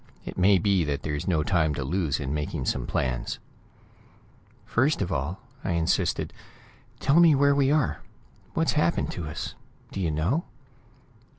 It 0.25 0.35
may 0.35 0.57
be 0.57 0.83
that 0.85 1.03
there's 1.03 1.27
no 1.27 1.43
time 1.43 1.75
to 1.75 1.83
lose 1.83 2.19
in 2.19 2.33
making 2.33 2.65
some 2.65 2.87
plans." 2.87 3.37
"First 4.65 4.99
of 4.99 5.11
all," 5.11 5.39
I 5.63 5.73
insisted, 5.73 6.33
"tell 6.99 7.19
me 7.19 7.35
where 7.35 7.53
we 7.53 7.69
are; 7.69 8.01
what's 8.55 8.73
happened 8.73 9.11
to 9.11 9.27
us. 9.27 9.53
Do 9.91 9.99
you 10.01 10.09
know?" 10.09 10.45